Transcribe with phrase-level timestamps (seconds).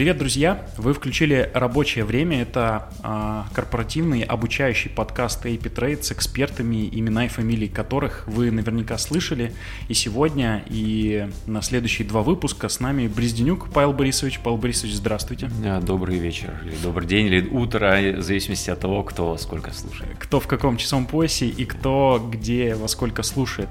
[0.00, 0.64] Привет, друзья!
[0.78, 2.40] Вы включили рабочее время.
[2.40, 8.96] Это э, корпоративный обучающий подкаст AP Trade с экспертами, имена и фамилии которых вы наверняка
[8.96, 9.52] слышали.
[9.88, 14.40] И сегодня, и на следующие два выпуска с нами Брезденюк Павел Борисович.
[14.42, 15.50] Павел Борисович, здравствуйте.
[15.82, 20.16] Добрый вечер, или добрый день, или утро, в зависимости от того, кто сколько слушает.
[20.18, 23.68] Кто в каком часовом поясе и кто где во сколько слушает.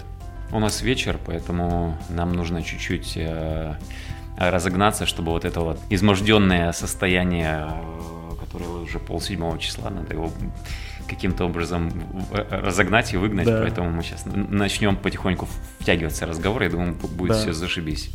[0.51, 3.75] У нас вечер, поэтому нам нужно чуть-чуть э,
[4.39, 10.31] разогнаться, чтобы вот это вот изможденное состояние, э, которое уже пол седьмого числа, надо его
[11.07, 11.91] каким-то образом
[12.31, 13.61] э, разогнать и выгнать, да.
[13.61, 15.47] поэтому мы сейчас начнем потихоньку
[15.79, 17.41] втягиваться в разговор, я думаю, будет да.
[17.41, 18.09] все зашибись.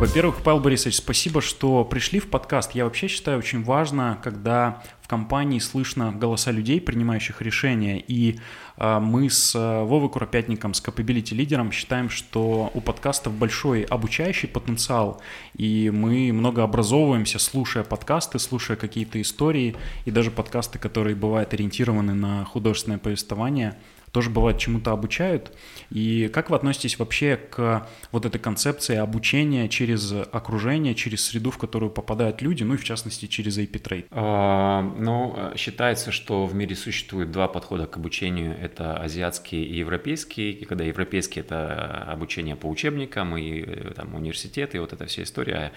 [0.00, 2.72] Во-первых, Павел Борисович, спасибо, что пришли в подкаст.
[2.74, 8.00] Я вообще считаю очень важно, когда в компании слышно голоса людей, принимающих решения.
[8.00, 8.40] И
[8.76, 14.48] э, мы с э, Вовой Куропятником, с Capability лидером считаем, что у подкастов большой обучающий
[14.48, 15.22] потенциал,
[15.56, 22.14] и мы много образовываемся, слушая подкасты, слушая какие-то истории, и даже подкасты, которые бывают ориентированы
[22.14, 23.78] на художественное повествование–
[24.14, 25.50] тоже бывает чему-то обучают.
[25.90, 31.58] И как вы относитесь вообще к вот этой концепции обучения через окружение, через среду, в
[31.58, 34.06] которую попадают люди, ну и в частности через AP Trade?
[34.12, 38.56] А, ну, считается, что в мире существует два подхода к обучению.
[38.56, 40.52] Это азиатский и европейский.
[40.52, 45.54] И когда европейский– это обучение по учебникам и э, там, университеты, вот эта вся история.
[45.56, 45.72] А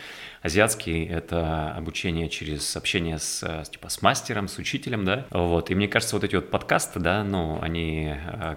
[0.45, 5.25] азиатский– это обучение через общение с, типа, с мастером, с учителем, да.
[5.31, 5.71] Вот.
[5.71, 8.13] И мне кажется, вот эти вот подкасты, да, ну, они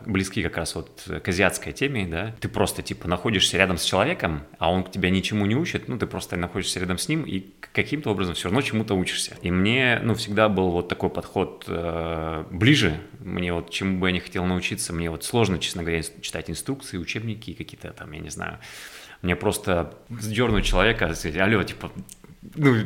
[0.06, 4.42] близки как раз вот к азиатской теме, да, ты просто типа находишься рядом с человеком,
[4.58, 8.10] а он тебя ничему не учит, ну ты просто находишься рядом с ним и каким-то
[8.10, 9.36] образом все равно чему-то учишься.
[9.42, 14.12] И мне, ну, всегда был вот такой подход э, ближе, мне вот чему бы я
[14.12, 18.30] не хотел научиться, мне вот сложно, честно говоря, читать инструкции, учебники какие-то там, я не
[18.30, 18.58] знаю,
[19.22, 21.92] мне просто сдернуть человека, сказать, алло, типа,
[22.42, 22.76] ну,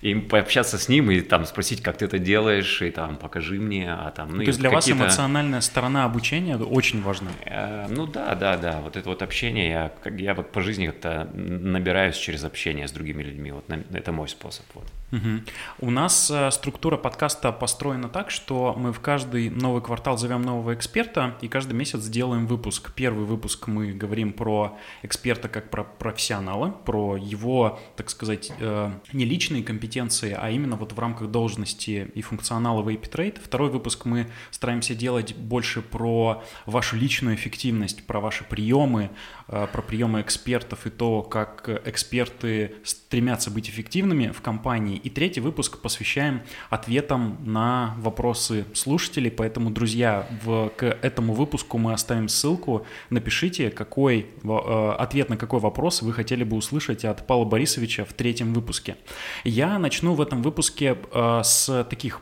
[0.00, 3.92] и пообщаться с ним и там спросить, как ты это делаешь, и там покажи мне,
[3.92, 7.30] а там, ну, То есть для вас эмоциональная сторона обучения очень важна?
[7.44, 11.30] Э, ну да, да, да, вот это вот общение, я, я вот по жизни как-то
[11.34, 14.86] набираюсь через общение с другими людьми, вот это мой способ, вот.
[15.12, 15.86] Угу.
[15.86, 20.74] У нас э, структура подкаста построена так, что мы в каждый новый квартал зовем нового
[20.74, 22.92] эксперта и каждый месяц делаем выпуск.
[22.94, 29.24] Первый выпуск мы говорим про эксперта как про профессионала, про его, так сказать, э, не
[29.24, 33.40] личные компетенции, а именно вот в рамках должности и функционала в Trade.
[33.42, 39.10] Второй выпуск мы стараемся делать больше про вашу личную эффективность, про ваши приемы,
[39.48, 45.40] э, про приемы экспертов и то, как эксперты стремятся быть эффективными в компании и третий
[45.40, 49.30] выпуск посвящаем ответам на вопросы слушателей.
[49.30, 52.86] Поэтому, друзья, в, к этому выпуску мы оставим ссылку.
[53.10, 58.12] Напишите, какой э, ответ на какой вопрос вы хотели бы услышать от Павла Борисовича в
[58.12, 58.96] третьем выпуске.
[59.44, 62.20] Я начну в этом выпуске э, с таких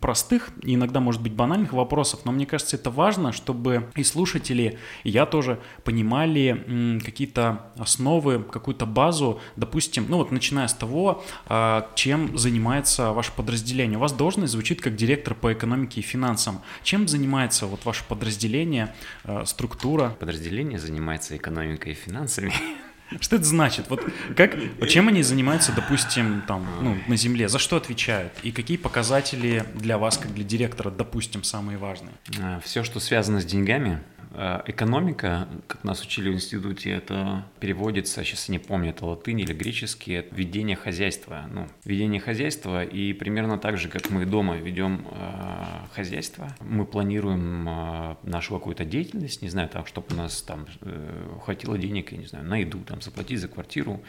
[0.00, 5.10] простых, иногда, может быть, банальных вопросов, но мне кажется, это важно, чтобы и слушатели, и
[5.10, 12.09] я тоже понимали какие-то основы, какую-то базу, допустим, ну вот начиная с того, э, чем
[12.10, 13.96] чем занимается ваше подразделение.
[13.96, 16.60] У вас должность звучит как директор по экономике и финансам.
[16.82, 20.16] Чем занимается вот ваше подразделение, э, структура?
[20.18, 22.52] Подразделение занимается экономикой и финансами.
[23.20, 23.90] Что это значит?
[23.90, 24.04] Вот
[24.36, 24.56] как,
[24.88, 27.48] чем они занимаются, допустим, там, ну, на Земле?
[27.48, 28.32] За что отвечают?
[28.42, 32.14] И какие показатели для вас, как для директора, допустим, самые важные?
[32.40, 34.00] А, Все, что связано с деньгами,
[34.32, 39.52] экономика, как нас учили в институте, это переводится, сейчас я не помню, это латынь или
[39.52, 41.46] греческий, это ведение хозяйства.
[41.52, 47.68] Ну, ведение хозяйства, и примерно так же, как мы дома ведем э, хозяйство, мы планируем
[47.68, 52.18] э, нашу какую-то деятельность, не знаю, так, чтобы у нас там э, хватило денег, я
[52.18, 54.02] не знаю, на еду, там, заплатить за квартиру,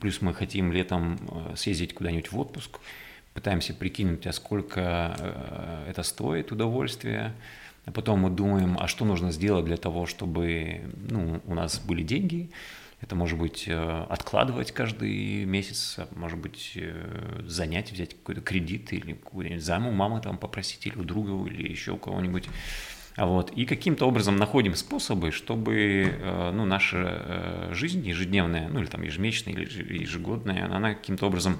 [0.00, 2.78] плюс мы хотим летом э, съездить куда-нибудь в отпуск,
[3.34, 7.34] пытаемся прикинуть, а сколько э, это стоит удовольствие,
[7.86, 12.02] а потом мы думаем, а что нужно сделать для того, чтобы ну, у нас были
[12.02, 12.50] деньги.
[13.00, 18.94] Это может быть э, откладывать каждый месяц, а может быть э, занять, взять какой-то кредит
[18.94, 22.48] или какой-нибудь займ у мамы там попросить или у друга или еще у кого-нибудь.
[23.18, 23.50] Вот.
[23.50, 29.52] И каким-то образом находим способы, чтобы э, ну, наша жизнь ежедневная, ну или там ежемесячная
[29.52, 31.58] или ежегодная, она каким-то образом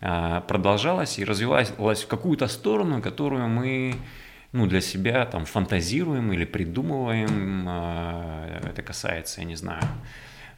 [0.00, 3.94] продолжалась и развивалась в какую-то сторону, которую мы
[4.52, 7.64] ну, для себя там фантазируем или придумываем.
[7.68, 9.82] А, это касается, я не знаю,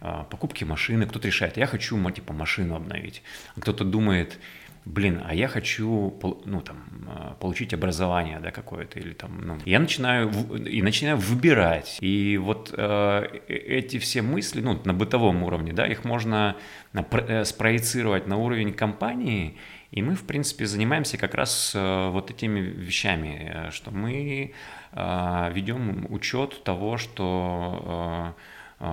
[0.01, 1.07] а, покупки машины.
[1.07, 3.23] Кто-то решает, я хочу, типа, машину обновить.
[3.57, 4.39] А кто-то думает,
[4.85, 6.77] блин, а я хочу, ну, там,
[7.09, 12.75] а, получить образование, да, какое-то, или там, ну, я начинаю, и начинаю выбирать, и вот
[12.77, 16.57] э, эти все мысли, ну, на бытовом уровне, да, их можно
[16.93, 19.57] э, спроецировать на уровень компании,
[19.95, 24.53] и мы, в принципе, занимаемся как раз э, вот этими вещами, э, что мы
[24.93, 28.35] э, ведем учет того, что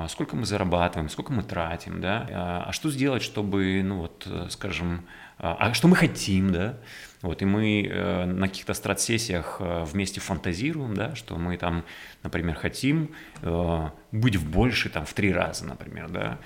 [0.07, 5.01] сколько мы зарабатываем, сколько мы тратим, да, а что сделать, чтобы, ну вот, скажем,
[5.43, 6.77] а что мы хотим, да,
[7.21, 11.83] вот, и мы э, на каких-то страт-сессиях э, вместе фантазируем, да, что мы там,
[12.23, 13.11] например, хотим
[13.41, 16.37] э, быть в больше, там, в три раза, например, да,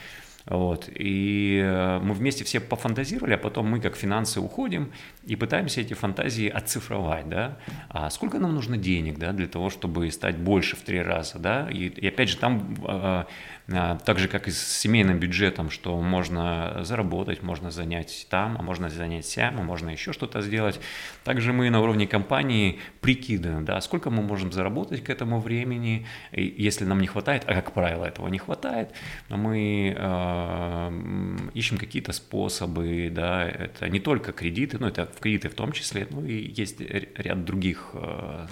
[0.46, 0.90] вот.
[0.94, 4.92] И э, мы вместе все пофантазировали, а потом мы, как финансы, уходим
[5.26, 7.58] и пытаемся эти фантазии оцифровать, да.
[7.90, 11.70] А сколько нам нужно денег, да, для того, чтобы стать больше в три раза, да.
[11.70, 13.24] И, и опять же, там э,
[13.72, 18.62] а, так же, как и с семейным бюджетом, что можно заработать, можно занять там, а
[18.62, 20.80] можно занять сям, а можно еще что-то сделать.
[21.24, 26.86] Также мы на уровне компании прикидываем, да, сколько мы можем заработать к этому времени, если
[26.86, 28.92] нам не хватает, а как правило этого не хватает,
[29.30, 35.54] мы э, ищем какие-то способы, да, это не только кредиты, но это в кредиты в
[35.54, 38.48] том числе, ну и есть ряд других э,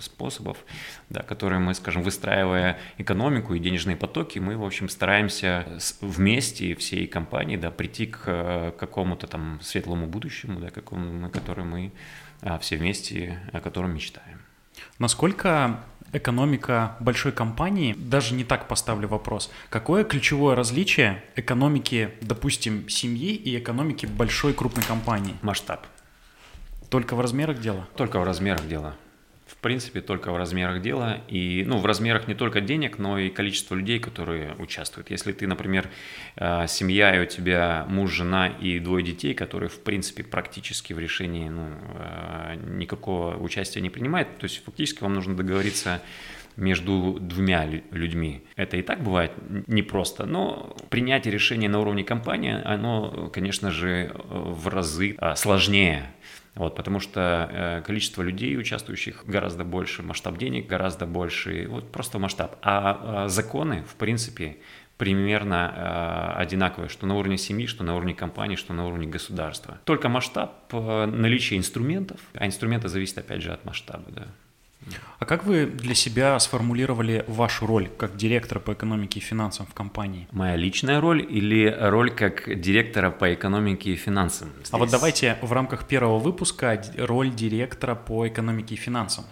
[0.00, 0.58] способов,
[1.08, 5.66] да, которые мы, скажем, выстраивая экономику и денежные потоки, мы, в общем, стараемся
[6.00, 11.92] вместе всей компании, да, прийти к э, какому-то там светлому будущему, да, какому, который мы
[12.42, 14.40] а, все вместе, о котором мечтаем.
[14.98, 15.80] Насколько
[16.12, 23.58] экономика большой компании, даже не так поставлю вопрос, какое ключевое различие экономики, допустим, семьи и
[23.58, 25.36] экономики большой крупной компании?
[25.42, 25.86] Масштаб.
[26.88, 27.86] Только в размерах дела?
[27.96, 28.96] Только в размерах дела
[29.60, 31.20] принципе, только в размерах дела.
[31.28, 35.10] И, ну, в размерах не только денег, но и количество людей, которые участвуют.
[35.10, 35.88] Если ты, например,
[36.36, 40.98] э, семья, и у тебя муж, жена и двое детей, которые, в принципе, практически в
[40.98, 46.02] решении ну, э, никакого участия не принимают, то есть фактически вам нужно договориться
[46.56, 48.44] между двумя людьми.
[48.56, 49.32] Это и так бывает
[49.66, 56.10] непросто, но принятие решения на уровне компании, оно, конечно же, в разы а, сложнее,
[56.54, 62.18] вот, потому что э, количество людей, участвующих, гораздо больше, масштаб денег гораздо больше, вот просто
[62.18, 62.56] масштаб.
[62.62, 64.56] А, а законы, в принципе,
[65.00, 69.78] примерно э, одинаковые, что на уровне семьи, что на уровне компании, что на уровне государства.
[69.84, 74.26] Только масштаб, э, наличие инструментов, а инструменты зависят опять же от масштаба, да.
[75.18, 79.74] А как вы для себя сформулировали вашу роль как директора по экономике и финансам в
[79.74, 80.26] компании?
[80.32, 84.48] Моя личная роль или роль как директора по экономике и финансам?
[84.56, 84.72] Здесь...
[84.72, 89.24] А вот давайте в рамках первого выпуска роль директора по экономике и финансам.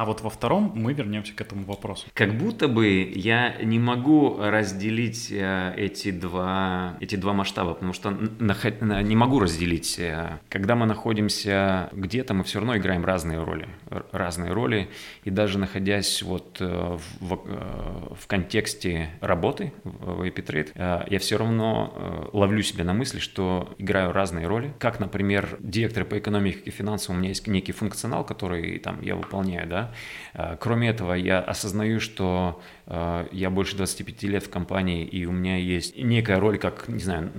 [0.00, 2.06] А вот во втором мы вернемся к этому вопросу.
[2.14, 8.08] Как будто бы я не могу разделить э, эти два, эти два масштаба, потому что
[8.10, 9.98] не могу разделить.
[9.98, 13.68] Э, когда мы находимся где-то, мы все равно играем разные роли.
[14.10, 14.88] Разные роли.
[15.24, 22.62] И даже находясь вот э, в, в контексте работы в Epitrade, я все равно ловлю
[22.62, 24.72] себя на мысли, что играю разные роли.
[24.78, 29.14] Как, например, директор по экономике и финансам, у меня есть некий функционал, который там я
[29.14, 29.89] выполняю, да,
[30.34, 35.32] Э, кроме этого, я осознаю, что э, я больше 25 лет в компании, и у
[35.32, 37.30] меня есть некая роль, как, не знаю,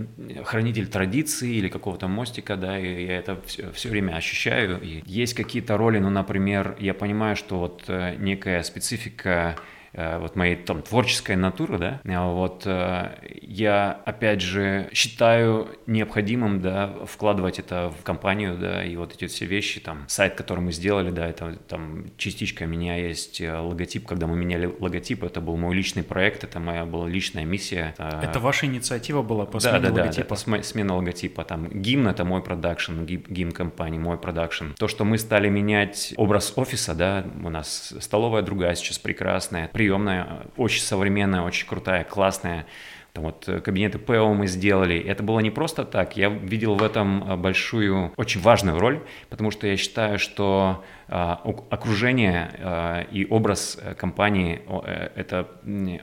[0.43, 4.79] хранитель традиции или какого-то мостика, да, и я это все, все время ощущаю.
[4.81, 9.55] И есть какие-то роли, ну, например, я понимаю, что вот э, некая специфика
[9.93, 16.93] вот моей там творческой натуры, да, э, вот э, я опять же считаю необходимым, да,
[17.05, 21.11] вкладывать это в компанию, да, и вот эти все вещи, там, сайт, который мы сделали,
[21.11, 26.03] да, это там частичка меня есть логотип, когда мы меняли логотип, это был мой личный
[26.03, 27.93] проект, это моя была личная миссия.
[27.97, 30.35] Это, это ваша инициатива была по смене да, да, логотипа?
[30.35, 34.71] Да, да, смена логотипа, там, гимн это мой продакшн, гимн компании, мой продакшн.
[34.77, 40.45] То, что мы стали менять образ офиса, да, у нас столовая другая сейчас прекрасная, приемная,
[40.57, 42.67] очень современная, очень крутая, классная.
[43.13, 44.99] Там вот э, кабинеты ПО мы сделали.
[44.99, 46.15] Это было не просто так.
[46.15, 52.51] Я видел в этом э, большую, очень важную роль, потому что я считаю, что окружение
[52.59, 55.49] а, и образ э, компании э,– это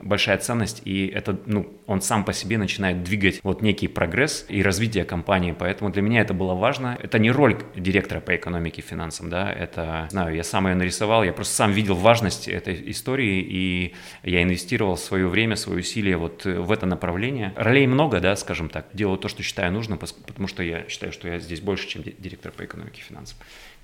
[0.03, 4.62] большая ценность, и это, ну, он сам по себе начинает двигать вот некий прогресс и
[4.62, 6.99] развитие компании, поэтому для меня это было важно.
[7.03, 11.25] Это не роль директора по экономике и финансам, да, это, знаю, я сам ее нарисовал,
[11.25, 16.45] я просто сам видел важность этой истории, и я инвестировал свое время, свои усилия вот
[16.45, 17.55] в это направление.
[17.57, 21.29] Ролей много, да, скажем так, делаю то, что считаю нужным, потому что я считаю, что
[21.29, 23.38] я здесь больше, чем директор по экономике и финансам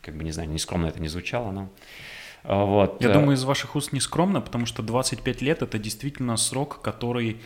[0.04, 1.68] как бы, не знаю, нескромно это не звучало, но...
[2.44, 3.00] А, вот.
[3.02, 6.82] Я э, думаю, из ваших уст не скромно, потому что 25 лет– это действительно срок,
[6.82, 7.40] который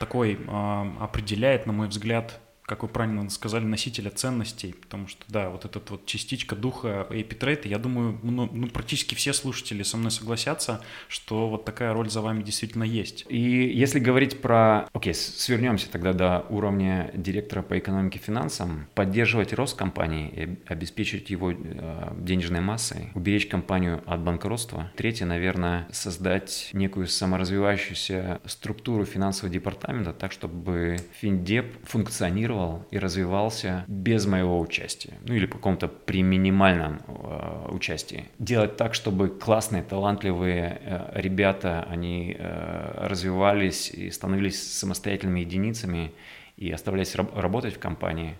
[0.00, 2.40] такой э, определяет, на мой взгляд,
[2.72, 7.68] как вы правильно сказали, носителя ценностей, потому что, да, вот эта вот частичка духа эпитрейта,
[7.68, 12.22] я думаю, ну, ну, практически все слушатели со мной согласятся, что вот такая роль за
[12.22, 13.26] вами действительно есть.
[13.28, 14.88] И если говорить про...
[14.94, 21.52] Окей, свернемся тогда до уровня директора по экономике и финансам, поддерживать рост компании обеспечить его
[21.52, 24.90] э, денежной массой, уберечь компанию от банкротства.
[24.96, 34.26] Третье, наверное, создать некую саморазвивающуюся структуру финансового департамента так, чтобы финдеп функционировал и развивался без
[34.26, 38.24] моего участия, ну или по какому-то при минимальном э, участии.
[38.38, 46.12] Делать так, чтобы классные, талантливые э, ребята, они э, развивались и становились самостоятельными единицами
[46.56, 48.36] и оставлялись раб- работать в компании.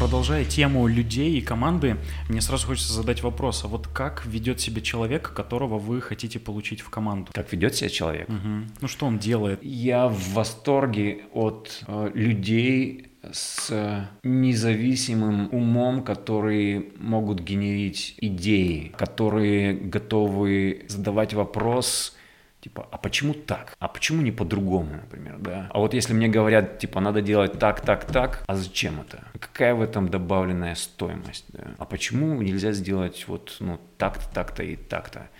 [0.00, 1.98] Продолжая тему людей и команды,
[2.30, 6.80] мне сразу хочется задать вопрос, а вот как ведет себя человек, которого вы хотите получить
[6.80, 7.32] в команду?
[7.34, 8.26] Как ведет себя человек?
[8.30, 8.48] Угу.
[8.80, 9.62] Ну что он делает?
[9.62, 20.86] Я в восторге от э, людей с независимым умом, которые могут генерить идеи, которые готовы
[20.88, 22.16] задавать вопрос,
[22.60, 23.74] Типа, а почему так?
[23.78, 25.70] А почему не по-другому, например, да?
[25.72, 29.24] А вот если мне говорят, типа, надо делать так, так, так, а зачем это?
[29.38, 31.62] Какая в этом добавленная стоимость, да?
[31.78, 35.30] А почему нельзя сделать вот, ну, так-то, так-то и так-то?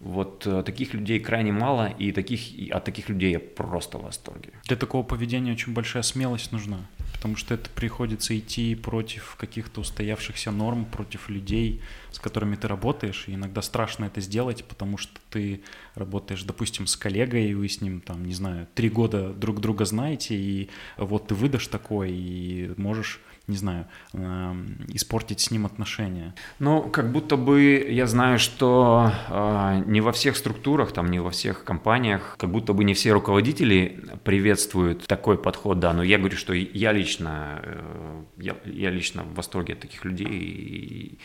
[0.00, 4.02] Вот э, таких людей крайне мало, и таких, и от таких людей я просто в
[4.02, 4.50] восторге.
[4.64, 6.78] Для такого поведения очень большая смелость нужна,
[7.24, 13.24] потому что это приходится идти против каких-то устоявшихся норм, против людей, с которыми ты работаешь,
[13.28, 15.62] и иногда страшно это сделать, потому что ты
[15.94, 19.86] работаешь, допустим, с коллегой, и вы с ним, там, не знаю, три года друг друга
[19.86, 26.34] знаете, и вот ты выдашь такое, и можешь не знаю, эм, испортить с ним отношения.
[26.58, 31.30] Ну, как будто бы я знаю, что э, не во всех структурах, там, не во
[31.30, 36.38] всех компаниях, как будто бы не все руководители приветствуют такой подход, да, но я говорю,
[36.38, 41.18] что я лично, э, я, я лично в восторге от таких людей, и,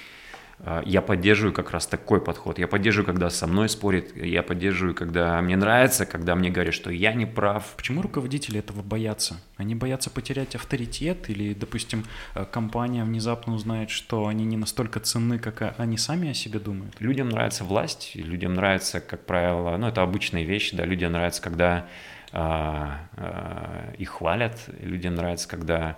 [0.85, 2.59] я поддерживаю как раз такой подход.
[2.59, 6.91] Я поддерживаю, когда со мной спорит, я поддерживаю, когда мне нравится, когда мне говорят, что
[6.91, 7.73] я не прав.
[7.77, 9.41] Почему руководители этого боятся?
[9.57, 15.39] Они боятся потерять авторитет или, допустим, э, компания внезапно узнает, что они не настолько ценны,
[15.39, 16.95] как они сами о себе думают?
[16.99, 21.87] Людям нравится власть, людям нравится, как правило, ну это обычные вещи, да, людям нравится, когда
[22.31, 25.97] а, а, их хвалят, людям нравится, когда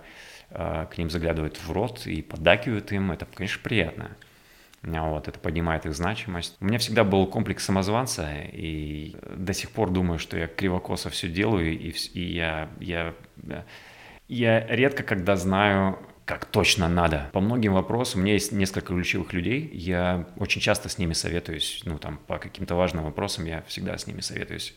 [0.50, 4.10] а, к ним заглядывают в рот и поддакивают им, это, конечно, приятно.
[4.82, 6.56] Вот, это поднимает их значимость.
[6.60, 11.28] У меня всегда был комплекс самозванца, и до сих пор думаю, что я кривокосо все
[11.28, 13.14] делаю, и, и я, я,
[14.26, 17.30] я редко когда знаю, как точно надо.
[17.32, 21.82] По многим вопросам у меня есть несколько ключевых людей, я очень часто с ними советуюсь,
[21.84, 24.74] ну там по каким-то важным вопросам я всегда с ними советуюсь.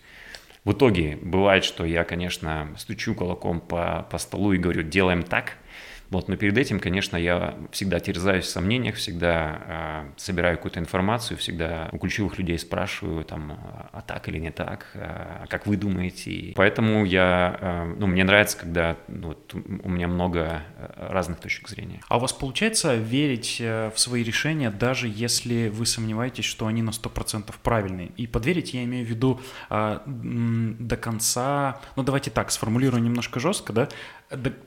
[0.63, 5.57] В итоге бывает, что я, конечно, стучу кулаком по, по столу и говорю, делаем так–
[6.09, 11.37] вот, но перед этим, конечно, я всегда терзаюсь в сомнениях, всегда э, собираю какую-то информацию,
[11.37, 13.57] всегда у ключевых людей спрашиваю, там,
[13.91, 16.31] а так или не так, а как вы думаете.
[16.31, 20.63] И поэтому я, э, ну, мне нравится, когда ну, вот, у меня много
[20.97, 22.01] разных точек зрения.
[22.07, 26.81] А у вас получается верить э, в свои решения, даже если вы сомневаетесь, что они
[26.81, 28.07] на 100% правильные?
[28.17, 33.73] И подверить я имею в виду э, до конца, ну давайте так, сформулирую немножко жестко,
[33.73, 33.89] да,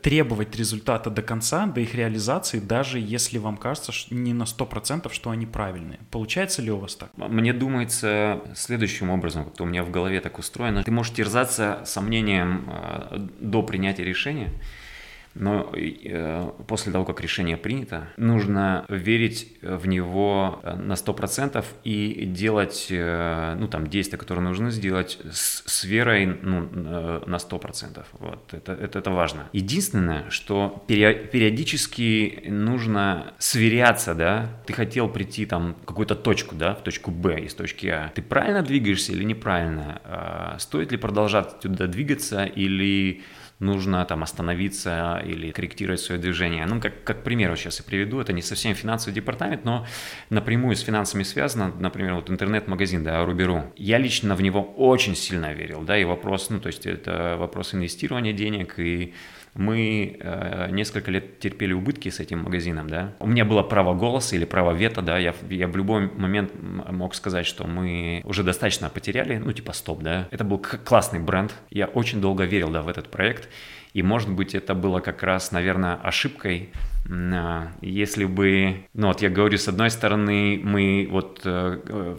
[0.02, 5.12] требовать результата до конца, до их реализации, даже если вам кажется что не на 100%,
[5.12, 6.00] что они правильные.
[6.10, 7.10] Получается ли у вас так?
[7.16, 10.82] Мне думается следующим образом, как-то у меня в голове так устроено.
[10.82, 14.50] Ты можешь терзаться сомнением э, до принятия решения,
[15.38, 22.24] но э, после того, как решение принято, нужно верить в него э, на 100% и
[22.26, 28.04] делать, э, ну, там, действия, которые нужно сделать с, с верой ну, на 100%.
[28.18, 29.48] Вот, это, это, это важно.
[29.52, 36.82] Единственное, что периодически нужно сверяться, да, ты хотел прийти там в какую-то точку, да, в
[36.82, 38.10] точку Б из точки А.
[38.14, 40.00] Ты правильно двигаешься или неправильно?
[40.04, 43.22] А стоит ли продолжать туда двигаться или
[43.58, 46.64] нужно там остановиться или корректировать свое движение.
[46.66, 49.86] Ну, как, как пример сейчас я приведу, это не совсем финансовый департамент, но
[50.30, 53.72] напрямую с финансами связано, например, вот интернет-магазин, да, Руберу.
[53.76, 57.74] Я лично в него очень сильно верил, да, и вопрос, ну, то есть это вопрос
[57.74, 59.14] инвестирования денег и
[59.58, 63.12] мы э, несколько лет терпели убытки с этим магазином, да.
[63.18, 67.14] У меня было право голоса или право вето, да, я, я в любой момент мог
[67.16, 70.28] сказать, что мы уже достаточно потеряли, ну, типа стоп, да.
[70.30, 73.48] Это был классный бренд, я очень долго верил, да, в этот проект,
[73.94, 76.70] и, может быть, это было как раз, наверное, ошибкой
[77.80, 82.16] если бы, ну вот я говорю, с одной стороны, мы вот э, э,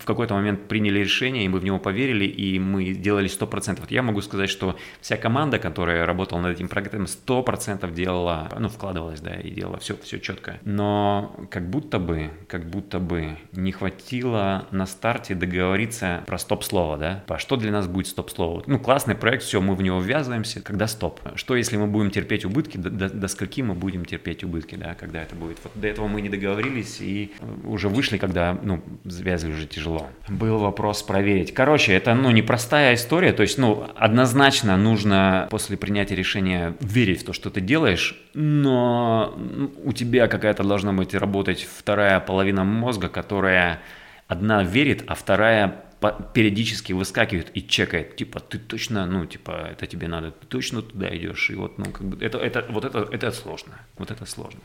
[0.00, 3.80] в какой-то момент приняли решение, и мы в него поверили, и мы делали 100%.
[3.80, 8.68] Вот я могу сказать, что вся команда, которая работала над этим проектом, 100% делала, ну,
[8.68, 10.60] вкладывалась, да, и делала все, все четко.
[10.64, 17.24] Но как будто бы, как будто бы не хватило на старте договориться про стоп-слово, да,
[17.26, 18.62] по что для нас будет стоп-слово.
[18.66, 21.20] Ну, классный проект, все, мы в него ввязываемся, когда стоп?
[21.34, 24.11] Что если мы будем терпеть убытки, до, до, до скольки мы будем терпеть
[24.44, 25.58] убытки, да, когда это будет.
[25.62, 27.32] Вот до этого мы не договорились и
[27.64, 30.06] уже вышли, когда, ну, связали уже тяжело.
[30.28, 31.54] Был вопрос проверить.
[31.54, 37.24] Короче, это, ну, непростая история, то есть, ну, однозначно нужно после принятия решения верить в
[37.24, 39.38] то, что ты делаешь, но
[39.84, 43.80] у тебя какая-то должна быть работать вторая половина мозга, которая
[44.28, 50.08] одна верит, а вторая периодически выскакивает и чекает, типа, ты точно, ну, типа, это тебе
[50.08, 53.30] надо, ты точно туда идешь, и вот, ну, как бы, это, это, вот это, это
[53.30, 54.60] сложно, вот это сложно.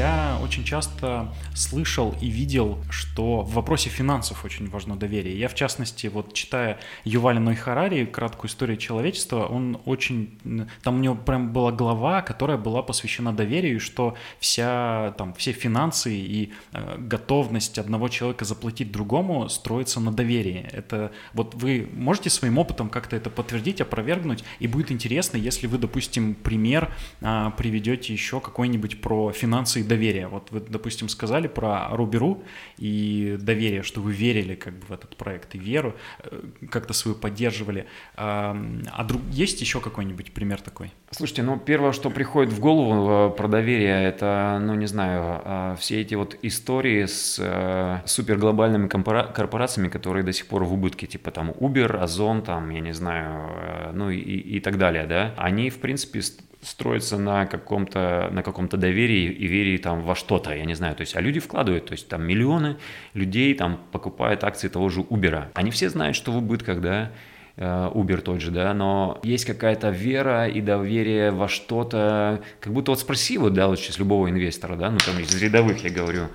[0.00, 5.38] Я очень часто слышал и видел, что в вопросе финансов очень важно доверие.
[5.38, 10.38] Я, в частности, вот читая Юваля Ной Харари «Краткую историю человечества», он очень...
[10.82, 16.14] Там у него прям была глава, которая была посвящена доверию, что вся, там, все финансы
[16.14, 20.66] и э, готовность одного человека заплатить другому строится на доверии.
[20.72, 25.76] Это вот вы можете своим опытом как-то это подтвердить, опровергнуть, и будет интересно, если вы,
[25.76, 26.90] допустим, пример
[27.20, 30.28] э, приведете еще какой-нибудь про финансы и доверия.
[30.28, 32.42] Вот вы, допустим, сказали про Руберу
[32.78, 37.16] и доверие, что вы верили как бы в этот проект и веру э, как-то свою
[37.16, 37.86] поддерживали.
[38.14, 38.56] А,
[38.92, 40.92] а друг, есть еще какой-нибудь пример такой?
[41.10, 45.76] Слушайте, ну первое, что приходит в голову э, про доверие, это, ну не знаю, а,
[45.76, 51.30] все эти вот истории с э, суперглобальными корпорациями, которые до сих пор в убытке, типа
[51.30, 54.18] там Uber, Озон, там, я не знаю, ну и,
[54.56, 56.20] и так далее, да, они, в принципе,
[56.62, 61.00] строится на каком-то на каком-то доверии и вере там во что-то, я не знаю, то
[61.02, 62.76] есть, а люди вкладывают, то есть там миллионы
[63.14, 65.46] людей там покупают акции того же Uber.
[65.54, 67.12] Они все знают, что в убытках, да,
[67.56, 73.00] Uber тот же, да, но есть какая-то вера и доверие во что-то, как будто вот
[73.00, 76.28] спроси вот, да, вот сейчас любого инвестора, да, ну там из рядовых я говорю,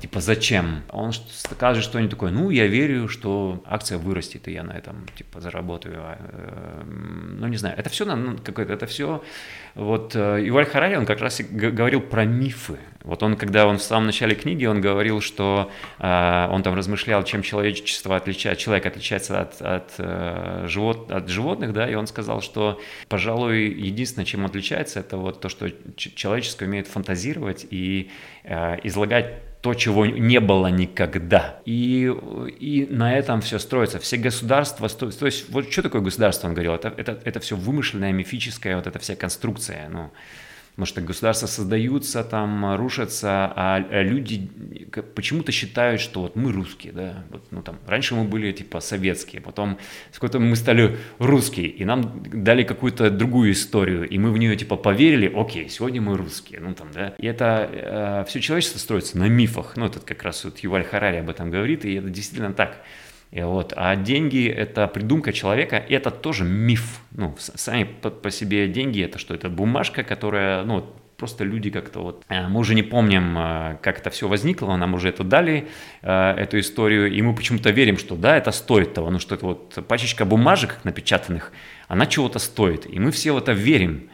[0.00, 0.82] типа, зачем?
[0.90, 5.40] Он скажет что-нибудь такое, ну, я верю, что акция вырастет, и я на этом, типа,
[5.40, 5.96] заработаю.
[5.98, 9.22] А, э, ну, не знаю, это все, ну, какое-то, это все,
[9.74, 12.78] вот, э, Юваль Харари, он как раз и говорил про мифы.
[13.02, 17.24] Вот он, когда он в самом начале книги, он говорил, что э, он там размышлял,
[17.24, 22.40] чем человечество отличает, человек отличается от, от, э, живот, от животных, да, и он сказал,
[22.40, 28.10] что, пожалуй, единственное, чем он отличается, это вот то, что человеческое умеет фантазировать и
[28.44, 31.60] э, излагать то, чего не было никогда.
[31.64, 32.12] И,
[32.58, 34.00] и на этом все строится.
[34.00, 37.54] Все государства, то, то есть вот что такое государство, он говорил, это, это, это все
[37.54, 39.88] вымышленная, мифическая, вот эта вся конструкция.
[39.88, 40.10] Ну,
[40.72, 44.50] Потому что государства создаются, там рушатся, а люди
[45.14, 49.42] почему-то считают, что вот мы русские, да, вот, ну там, раньше мы были типа советские,
[49.42, 49.78] потом
[50.12, 54.76] сколько мы стали русские, и нам дали какую-то другую историю, и мы в нее типа
[54.76, 57.14] поверили, окей, сегодня мы русские, ну там, да.
[57.18, 61.18] И это э, все человечество строится на мифах, ну этот как раз вот Юваль Харари
[61.18, 62.82] об этом говорит, и это действительно так.
[63.32, 67.00] И вот, а деньги– это придумка человека, это тоже миф.
[67.12, 69.34] Ну, сами по, по себе деньги– это что?
[69.34, 70.84] Это бумажка, которая, ну,
[71.16, 72.24] просто люди как-то вот...
[72.28, 75.66] Э, мы уже не помним, э, как это все возникло, нам уже это дали,
[76.02, 79.46] э, эту историю, и мы почему-то верим, что да, это стоит того, ну что это
[79.46, 81.52] вот пачечка бумажек напечатанных,
[81.88, 84.10] она чего-то стоит, и мы все в это верим.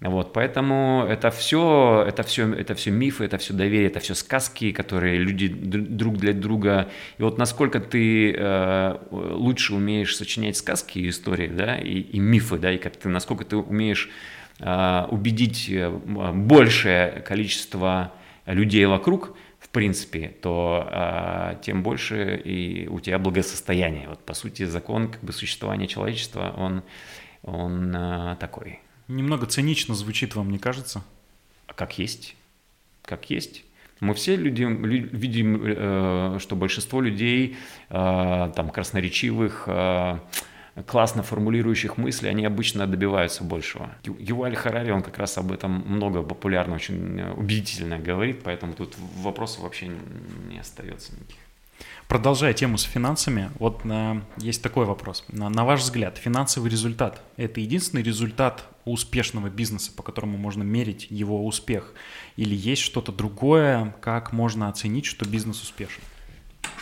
[0.00, 4.70] Вот, поэтому это все, это все, это все мифы, это все доверие, это все сказки,
[4.70, 6.90] которые люди друг для друга.
[7.16, 12.58] И вот насколько ты э, лучше умеешь сочинять сказки и истории, да, и, и мифы,
[12.58, 14.10] да, и как ты, насколько ты умеешь
[14.60, 18.12] э, убедить э, большее количество
[18.44, 24.10] людей вокруг, в принципе, то э, тем больше и у тебя благосостояние.
[24.10, 26.82] Вот по сути закон как бы существования человечества, он,
[27.42, 28.80] он э, такой.
[29.08, 31.02] Немного цинично звучит вам, не кажется?
[31.66, 32.36] А как есть.
[33.02, 33.64] Как есть.
[34.00, 37.56] Мы все люди, видим, э, что большинство людей,
[37.88, 40.18] э, там, красноречивых, э,
[40.86, 43.90] классно формулирующих мысли, они обычно добиваются большего.
[44.04, 49.62] Юваль Харари, он как раз об этом много популярно, очень убедительно говорит, поэтому тут вопросов
[49.62, 49.90] вообще
[50.50, 51.45] не остается никаких.
[52.08, 55.24] Продолжая тему с финансами, вот на, есть такой вопрос.
[55.28, 61.08] На, на ваш взгляд, финансовый результат– это единственный результат успешного бизнеса, по которому можно мерить
[61.10, 61.92] его успех?
[62.36, 66.02] Или есть что-то другое, как можно оценить, что бизнес успешен?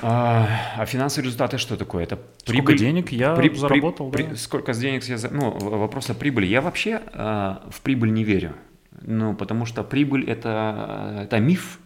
[0.02, 0.46] А,
[0.76, 2.04] а финансовые результаты что такое?
[2.04, 2.74] Это прибыль.
[2.74, 4.10] Сколько денег я при, заработал?
[4.10, 4.28] При, да?
[4.30, 6.46] при, сколько денег я Ну, вопрос о прибыли.
[6.46, 8.54] Я вообще э, в прибыль не верю.
[9.02, 11.78] Ну, потому что прибыль это, это миф,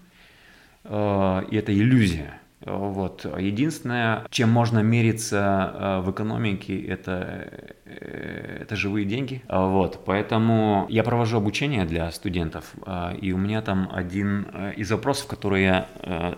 [0.85, 2.41] э, и это иллюзия.
[2.65, 3.25] Вот.
[3.39, 7.49] Единственное, чем можно мериться э, в экономике, это,
[7.85, 9.43] э, это живые деньги.
[9.49, 10.05] Вот.
[10.05, 14.45] Поэтому я провожу обучение для студентов, э, и у меня там один
[14.77, 15.89] из вопросов, который я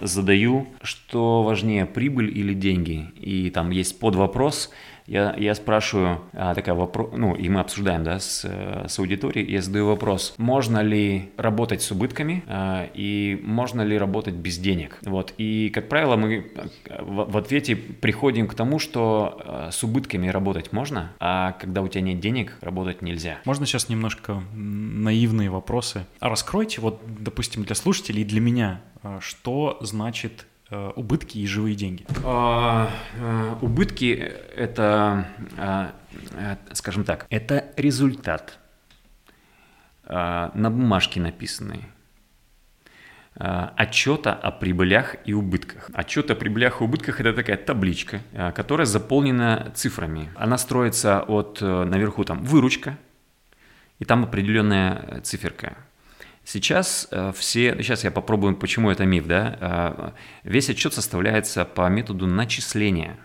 [0.01, 3.11] задаю, что важнее, прибыль или деньги?
[3.17, 4.71] И там есть подвопрос–
[5.11, 9.61] я, я спрашиваю, а, такая вопрос, ну, и мы обсуждаем, да, с, с аудиторией, я
[9.61, 14.99] задаю вопрос, можно ли работать с убытками а, и можно ли работать без денег?
[15.03, 16.53] Вот, и, как правило, мы
[17.01, 21.89] в, в ответе приходим к тому, что а, с убытками работать можно, а когда у
[21.89, 23.39] тебя нет денег, работать нельзя.
[23.45, 26.07] Можно сейчас немножко наивные вопросы?
[26.21, 31.47] А раскройте, вот, допустим, для слушателей и для меня, а, что значит Э, убытки и
[31.47, 32.07] живые деньги?
[32.25, 34.13] А, а, убытки
[34.57, 35.93] это, а,
[36.73, 38.59] скажем так, это результат
[40.05, 41.85] на бумажке написанный
[43.37, 45.89] отчета о прибылях и убытках.
[45.93, 48.21] Отчет о прибылях и убытках– это такая табличка,
[48.57, 50.31] которая заполнена цифрами.
[50.35, 52.99] Она строится от э, наверху там выручка,
[54.01, 55.77] и там определенная циферка–
[56.45, 61.89] Сейчас э, все, сейчас я попробую, почему это миф, да, э, весь отчет составляется по
[61.89, 63.19] методу начисления.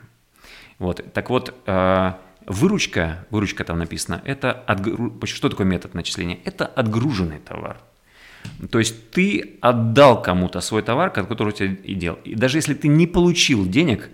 [0.77, 2.11] Вот, так вот, э,
[2.45, 5.17] выручка, выручка там написано, это, отгру...
[5.25, 6.39] что такое метод начисления?
[6.43, 7.77] Это отгруженный товар.
[8.69, 12.19] То есть ты отдал кому-то свой товар, который у тебя и делал.
[12.25, 14.09] И даже если ты не получил денег,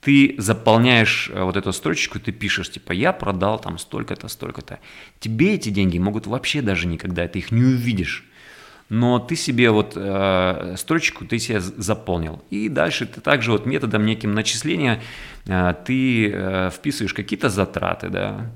[0.00, 4.78] ты заполняешь вот эту строчку, ты пишешь, типа, я продал там столько-то, столько-то.
[5.18, 8.24] Тебе эти деньги могут вообще даже никогда, ты их не увидишь
[8.88, 12.42] но ты себе вот э, строчку ты себе заполнил.
[12.50, 15.00] И дальше ты также вот методом неким начисления
[15.46, 18.50] э, ты э, вписываешь какие-то затраты, да,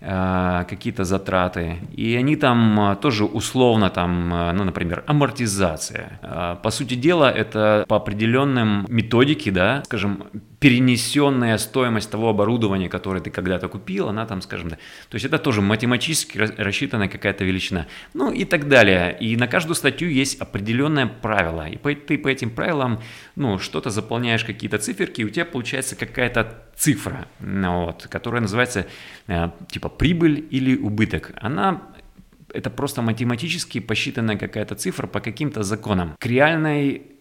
[0.00, 6.58] э, какие-то затраты, и они там э, тоже условно там, э, ну, например, амортизация.
[6.62, 10.24] По сути дела, это по определенным методике, да, скажем,
[10.58, 14.76] перенесенная стоимость того оборудования, которое ты когда-то купил, она там, скажем, да,
[15.08, 19.16] то есть это тоже математически рассчитанная какая-то величина, ну и так далее.
[19.20, 23.00] И на каждую статью есть определенное правило, и ты по этим правилам,
[23.36, 28.86] ну, что-то заполняешь, какие-то циферки, и у тебя получается какая-то цифра, ну, вот, которая называется
[29.26, 31.32] э, типа прибыль или убыток.
[31.40, 31.82] Она
[32.54, 36.16] это просто математически посчитанная какая-то цифра по каким-то законам.
[36.18, 37.15] К реальной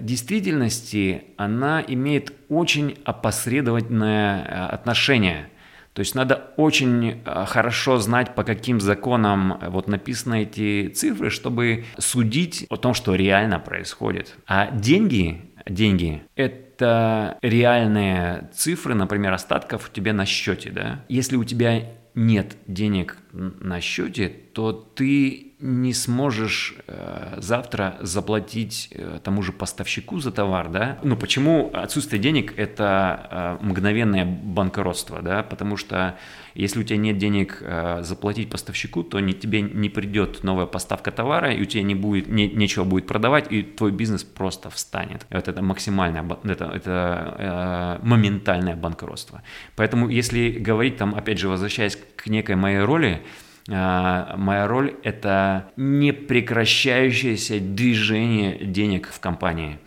[0.00, 5.48] действительности она имеет очень опосредованное э, отношение.
[5.94, 11.84] То есть надо очень э, хорошо знать, по каким законам вот написаны эти цифры, чтобы
[11.98, 14.36] судить о том, что реально происходит.
[14.46, 20.70] А деньги, деньги– это реальные цифры, например, остатков у тебя на счете.
[20.70, 21.04] Да?
[21.08, 21.82] Если у тебя
[22.14, 30.20] нет денег на счете, то ты не сможешь э, завтра заплатить э, тому же поставщику
[30.20, 30.98] за товар, да?
[31.02, 35.42] Ну почему отсутствие денег это э, мгновенное банкротство, да?
[35.42, 36.16] Потому что
[36.54, 41.10] если у тебя нет денег э, заплатить поставщику, то не, тебе не придет новая поставка
[41.10, 45.26] товара, и у тебя не будет, не, нечего будет продавать, и твой бизнес просто встанет.
[45.28, 49.42] Вот это максимальное, это, это э, моментальное банкротство.
[49.74, 53.22] Поэтому если говорить там, опять же, возвращаясь к некой моей роли,
[53.68, 59.78] моя роль– это непрекращающееся движение денег в компании.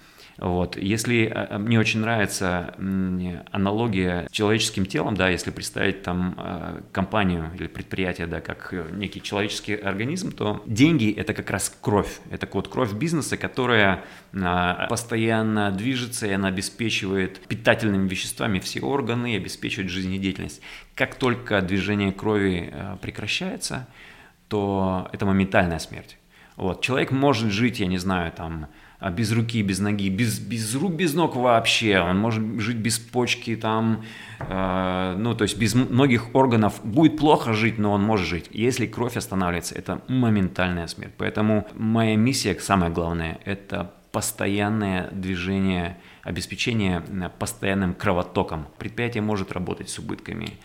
[0.41, 0.75] Вот.
[0.75, 2.73] Если э, э, мне очень нравится
[3.51, 9.21] аналогия с человеческим телом, да, если представить там э, компанию или предприятие, да, как некий
[9.21, 12.19] человеческий организм, то деньги это как раз кровь.
[12.31, 14.03] Это вот кровь бизнеса, которая
[14.89, 20.61] постоянно движется, и она обеспечивает питательными веществами все органы и обеспечивает жизнедеятельность.
[20.95, 23.87] Как только движение крови прекращается,
[24.47, 26.17] то это моментальная смерть.
[26.55, 26.81] Вот.
[26.81, 28.67] Человек может жить, я не знаю, там
[29.01, 31.99] а без руки, без ноги, без, без рук, без ног вообще.
[31.99, 34.03] Он может жить без почки, там,
[34.39, 36.79] э, ну, то есть без многих органов.
[36.83, 38.49] Будет плохо жить, но он может жить.
[38.51, 41.13] Если кровь останавливается, это моментальная смерть.
[41.17, 47.01] Поэтому моя миссия, самое главное, это постоянное движение, обеспечение
[47.39, 48.67] постоянным кровотоком.
[48.77, 50.59] Предприятие может работать с убытками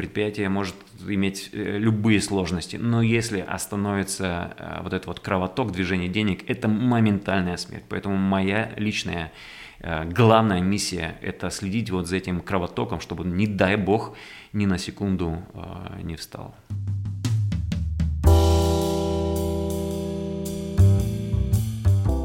[0.00, 0.74] предприятие может
[1.06, 6.68] иметь э, любые сложности, но если остановится э, вот этот вот кровоток движения денег, это
[6.68, 7.84] моментальная смерть.
[7.90, 9.30] Поэтому моя личная
[9.80, 14.16] э, главная миссия– это следить вот за этим кровотоком, чтобы, не дай бог,
[14.54, 15.42] ни на секунду
[16.02, 16.54] не встал.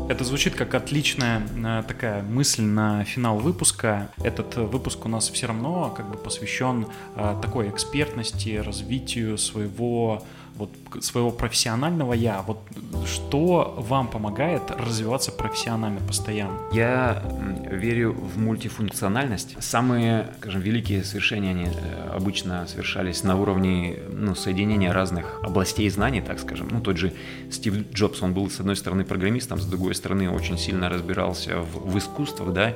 [0.08, 4.12] Это звучит как отличная э, такая мысль на финал выпуска.
[4.24, 10.24] Этот выпуск у нас все равно как бы посвящен э, такой экспертности, развитию своего
[10.56, 10.70] вот
[11.02, 12.60] своего профессионального я, вот
[13.06, 16.58] что вам помогает развиваться профессионально постоянно?
[16.72, 17.24] Я
[17.70, 19.56] верю в мультифункциональность.
[19.60, 26.22] Самые, скажем, великие совершения, они э, обычно совершались на уровне ну, соединения разных областей знаний,
[26.22, 26.70] так скажем.
[26.72, 27.14] Ну, тот же
[27.52, 31.92] Стив Джобс, он был, с одной стороны, программистом, с другой стороны, очень сильно разбирался в,
[31.92, 32.74] в искусствах, да,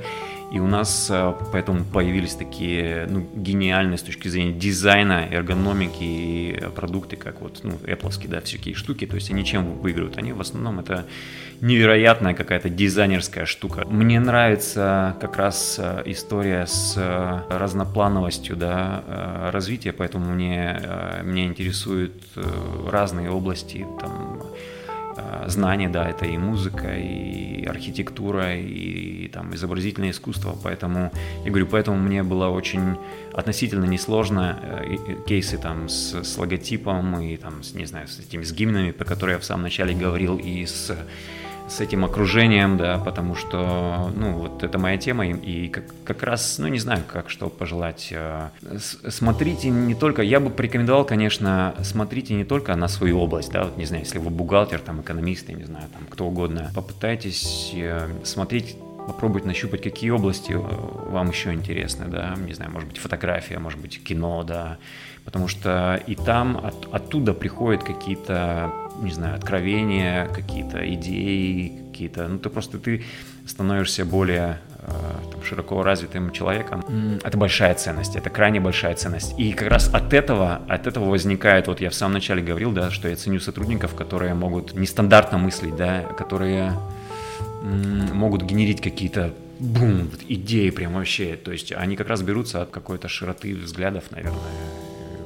[0.50, 6.60] и у нас э, поэтому появились такие ну, гениальные с точки зрения дизайна, эргономики и
[6.74, 9.06] продукты, как вот ну, Apple, да, всякие штуки.
[9.06, 10.18] То есть они чем выигрывают?
[10.18, 11.06] Они в основном это
[11.60, 13.86] невероятная какая-то дизайнерская штука.
[13.86, 20.80] Мне нравится как раз э, история с э, разноплановостью да, развития, поэтому мне,
[21.22, 22.14] меня интересуют
[22.88, 24.79] разные области, там, Э,
[25.46, 31.12] знания, да, это и музыка, и архитектура, и, там изобразительное искусство, поэтому,
[31.44, 32.96] я говорю, поэтому мне было очень
[33.32, 38.42] относительно несложно э, кейсы там с, с логотипом и там, с, не знаю, с этими
[38.42, 40.96] с гимнами, про которые я в самом начале говорил, и с
[41.70, 46.22] с этим окружением, да, потому что, ну, вот это моя тема, и, и как, как
[46.22, 48.08] раз, ну, не знаю, как что пожелать.
[48.10, 48.48] Э,
[49.08, 53.76] смотрите не только, я бы порекомендовал, конечно, смотрите не только на свою область, да, вот,
[53.76, 58.08] не знаю, если вы бухгалтер, там, экономист, я не знаю, там, кто угодно, попытайтесь э,
[58.24, 63.58] смотреть попробовать нащупать, какие области э, вам еще интересны, да, не знаю, может быть, фотография,
[63.58, 64.78] может быть, кино, да,
[65.24, 72.38] потому что и там от, оттуда приходят какие-то, не знаю, откровения, какие-то идеи, какие-то, ну,
[72.38, 73.04] ты просто, ты
[73.46, 74.90] становишься более э,
[75.32, 76.84] там, широко развитым человеком.
[77.22, 79.38] Это большая ценность, это крайне большая ценность.
[79.38, 82.90] И как раз от этого, от этого возникает, вот я в самом начале говорил, да,
[82.90, 86.72] что я ценю сотрудников, которые могут нестандартно мыслить, да, которые
[87.62, 91.36] могут генерить какие-то бум, идеи прям вообще.
[91.36, 94.40] То есть они как раз берутся от какой-то широты взглядов, наверное.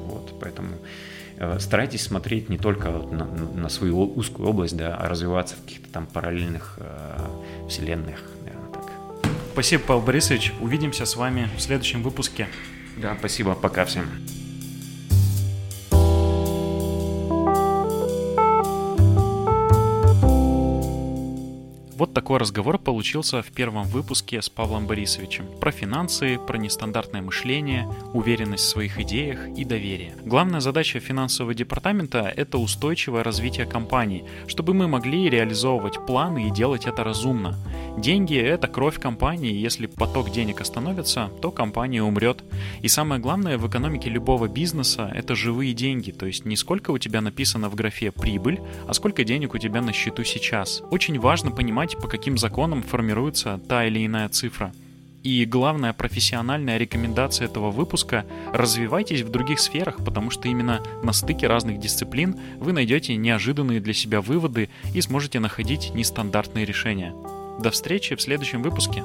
[0.07, 0.71] Вот, поэтому
[1.59, 6.07] старайтесь смотреть не только на, на свою узкую область, да, а развиваться в каких-то там
[6.07, 7.19] параллельных э,
[7.69, 8.85] вселенных, наверное, так.
[9.53, 10.53] Спасибо, Павел Борисович.
[10.61, 12.49] Увидимся с вами в следующем выпуске.
[12.97, 13.55] Да, спасибо.
[13.55, 14.07] Пока всем.
[21.97, 25.47] Вот такой разговор получился в первом выпуске с Павлом Борисовичем.
[25.61, 30.17] Про финансы, про нестандартное мышление, уверенность в своих идеях и доверие.
[30.25, 36.87] Главная задача финансового департамента– это устойчивое развитие компании, чтобы мы могли реализовывать планы и делать
[36.87, 37.57] это разумно.
[37.97, 42.43] Деньги– это кровь компании, если поток денег остановится, то компания умрет.
[42.83, 46.99] И самое главное в экономике любого бизнеса– это живые деньги, то есть не сколько у
[46.99, 50.83] тебя написано в графе «прибыль», а сколько денег у тебя на счету сейчас.
[50.91, 54.73] Очень важно понимать, по каким законам формируется та или иная цифра.
[55.23, 61.47] И главная профессиональная рекомендация этого выпуска– развивайтесь в других сферах, потому что именно на стыке
[61.47, 67.15] разных дисциплин вы найдете неожиданные для себя выводы и сможете находить нестандартные решения.
[67.59, 69.03] До встречи в следующем выпуске.